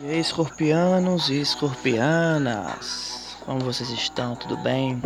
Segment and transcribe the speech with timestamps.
[0.00, 4.36] E aí, escorpianos e escorpianas, como vocês estão?
[4.36, 5.02] Tudo bem?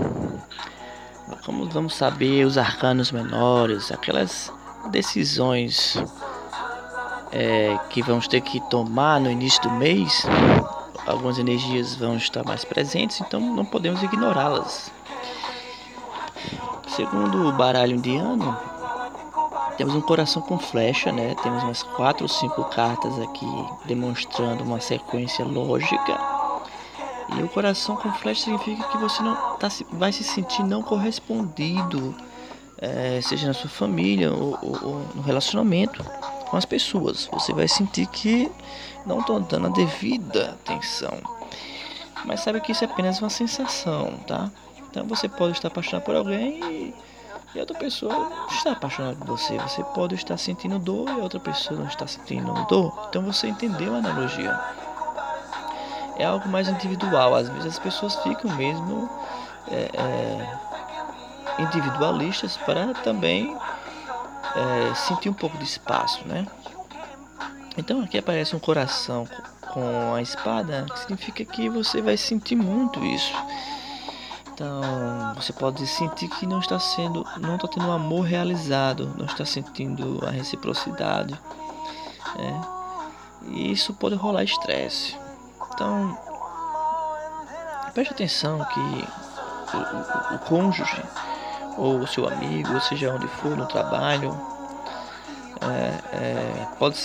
[1.47, 4.53] Como vamos saber os arcanos menores, aquelas
[4.91, 5.97] decisões
[7.33, 10.27] é, que vamos ter que tomar no início do mês?
[11.07, 14.93] Algumas energias vão estar mais presentes, então não podemos ignorá-las.
[16.89, 18.55] Segundo o baralho indiano,
[19.77, 21.35] temos um coração com flecha, né?
[21.43, 23.47] Temos umas quatro ou cinco cartas aqui
[23.87, 26.19] demonstrando uma sequência lógica.
[27.37, 32.15] E o coração com flecha significa que você não tá, vai se sentir não correspondido,
[32.79, 36.05] é, seja na sua família ou, ou, ou, no relacionamento
[36.51, 37.29] com as pessoas.
[37.33, 38.51] Você vai sentir que
[39.07, 41.17] não estão dando a devida atenção.
[42.25, 44.51] Mas sabe que isso é apenas uma sensação, tá?
[44.91, 46.95] Então você pode estar apaixonado por alguém e
[47.55, 49.59] e a outra pessoa está apaixonada por você.
[49.59, 53.07] Você pode estar sentindo dor e a outra pessoa não está sentindo dor.
[53.09, 54.59] Então você entendeu a analogia.
[56.17, 57.35] É algo mais individual.
[57.35, 59.11] Às vezes as pessoas ficam mesmo
[59.71, 63.57] é, é, individualistas para também
[64.55, 66.47] é, sentir um pouco de espaço, né?
[67.77, 69.27] Então aqui aparece um coração
[69.73, 73.35] com a espada, que significa que você vai sentir muito isso.
[74.55, 79.47] Então, você pode sentir que não está sendo, não está tendo amor realizado, não está
[79.47, 81.39] sentindo a reciprocidade,
[82.37, 82.61] né?
[83.47, 85.17] E isso pode rolar estresse.
[85.73, 86.17] Então,
[87.95, 91.03] preste atenção que o, o, o cônjuge
[91.79, 94.39] ou o seu amigo, ou seja onde for no trabalho,
[95.63, 96.99] é, é, pode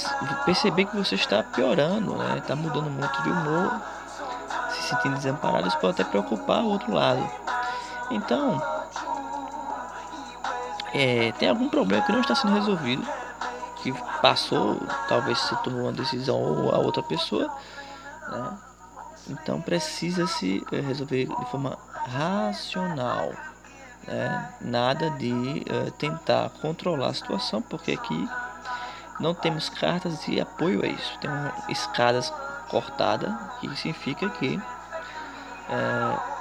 [0.45, 2.38] perceber que você está piorando, né?
[2.40, 3.81] Está mudando muito de humor,
[4.88, 7.30] se sentindo desamparado, isso pode até preocupar o outro lado.
[8.10, 8.62] Então,
[10.94, 13.06] é, tem algum problema que não está sendo resolvido,
[13.84, 17.52] que passou, talvez se tomou uma decisão ou a outra pessoa,
[18.30, 18.58] né?
[19.30, 21.78] Então precisa se é, resolver de forma
[22.08, 23.32] racional,
[24.08, 24.54] né?
[24.62, 28.30] nada de é, tentar controlar a situação, porque aqui
[29.20, 32.31] não temos cartas de apoio a isso, temos escadas
[32.70, 34.62] cortadas, que significa que
[35.69, 36.38] é,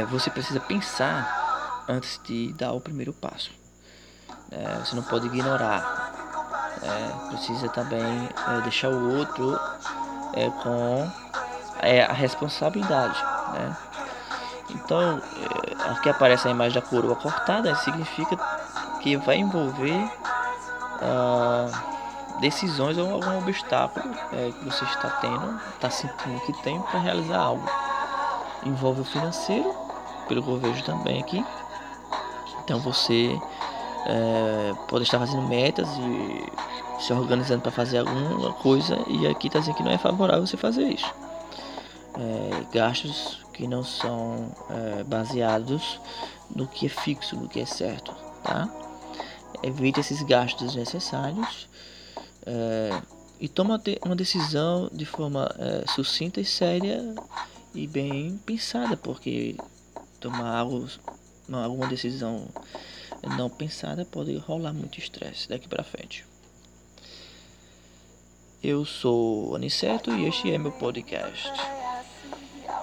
[0.00, 3.50] é, você precisa pensar antes de dar o primeiro passo.
[4.50, 6.12] É, você não pode ignorar.
[6.82, 9.58] É, precisa também é, deixar o outro
[10.34, 11.10] é, com
[11.80, 13.18] é, a responsabilidade.
[13.52, 13.76] Né?
[14.70, 15.22] Então,
[15.90, 18.36] aqui aparece a imagem da coroa cortada, significa
[19.00, 20.10] que vai envolver
[21.00, 21.68] ah,
[22.40, 27.64] decisões ou algum obstáculo que você está tendo, está sentindo que tem para realizar algo
[28.66, 29.74] envolve o financeiro,
[30.28, 31.44] pelo que eu vejo também aqui.
[32.64, 33.38] Então você
[34.06, 39.58] é, pode estar fazendo metas e se organizando para fazer alguma coisa e aqui está
[39.58, 41.12] dizendo que não é favorável você fazer isso.
[42.18, 46.00] É, gastos que não são é, baseados
[46.54, 48.68] no que é fixo, no que é certo, tá?
[49.62, 51.68] Evite esses gastos desnecessários
[52.44, 53.02] é,
[53.40, 57.14] e toma uma decisão de forma é, sucinta e séria
[57.76, 59.54] e bem pensada, porque
[60.18, 60.88] tomar algo,
[61.52, 62.48] alguma decisão
[63.36, 66.24] não pensada pode rolar muito estresse daqui para frente.
[68.62, 71.75] Eu sou Aniceto e este é meu podcast.